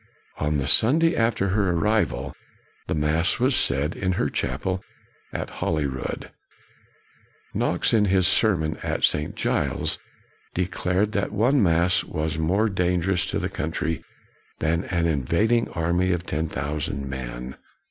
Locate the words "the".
0.57-0.65, 2.87-2.95, 13.37-13.47